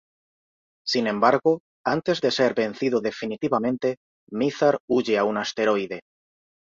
Sin 0.83 1.05
embargo, 1.05 1.61
antes 1.85 2.21
de 2.21 2.31
ser 2.31 2.55
vencido 2.55 3.01
definitivamente, 3.01 3.97
Mizar 4.31 4.79
huye 4.87 5.15
a 5.19 5.25
un 5.25 5.37
asteroide. 5.37 6.01